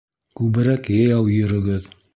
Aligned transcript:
Күберәк 0.39 0.91
йәйәү 0.97 1.31
йөрөгөҙ! 1.37 1.91